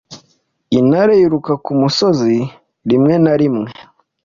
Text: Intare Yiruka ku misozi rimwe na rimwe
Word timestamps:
Intare 0.79 1.13
Yiruka 1.19 1.53
ku 1.63 1.71
misozi 1.81 2.35
rimwe 2.89 3.13
na 3.23 3.33
rimwe 3.39 3.69